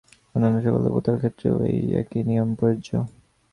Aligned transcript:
অন্যান্য 0.35 0.57
সকল 0.65 0.81
দেবতার 0.85 1.17
ক্ষেত্রেও 1.17 1.55
এই 1.69 1.79
একই 2.01 2.21
নিয়ম 2.23 2.49
প্রযোজ্য। 2.59 2.89